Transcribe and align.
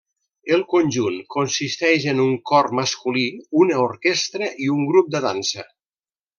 El 0.55 0.61
conjunt 0.69 1.19
consisteix 1.35 2.07
en 2.15 2.23
un 2.25 2.33
cor 2.53 2.71
masculí, 2.81 3.27
una 3.67 3.79
orquestra 3.85 4.51
i 4.67 4.75
un 4.79 4.85
grup 4.93 5.15
de 5.19 5.27
dansa. 5.31 5.71